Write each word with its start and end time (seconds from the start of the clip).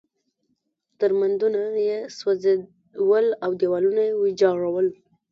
درمندونه 0.99 1.61
یې 1.87 1.99
سوځول 2.17 3.25
او 3.43 3.51
دېوالونه 3.59 4.01
یې 4.07 4.13
ویجاړول. 4.21 4.87